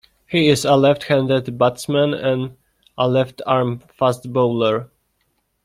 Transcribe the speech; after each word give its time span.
He 0.25 0.47
is 0.49 0.65
a 0.65 0.75
left-handed 0.75 1.59
batsman 1.59 2.15
and 2.15 2.57
a 2.97 3.07
left-arm 3.07 3.83
fast 3.95 4.33
bowler. 4.33 4.89